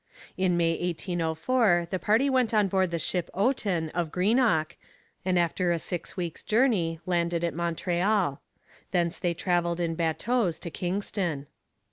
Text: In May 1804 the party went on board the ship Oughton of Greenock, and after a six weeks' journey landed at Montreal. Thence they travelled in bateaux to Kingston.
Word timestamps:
In 0.35 0.57
May 0.57 0.71
1804 0.81 1.85
the 1.91 1.99
party 1.99 2.27
went 2.27 2.55
on 2.55 2.67
board 2.67 2.89
the 2.89 2.97
ship 2.97 3.29
Oughton 3.35 3.89
of 3.91 4.11
Greenock, 4.11 4.75
and 5.23 5.37
after 5.37 5.71
a 5.71 5.77
six 5.77 6.17
weeks' 6.17 6.41
journey 6.41 6.99
landed 7.05 7.43
at 7.43 7.53
Montreal. 7.53 8.41
Thence 8.89 9.19
they 9.19 9.35
travelled 9.35 9.79
in 9.79 9.93
bateaux 9.93 10.49
to 10.53 10.71
Kingston. 10.71 11.45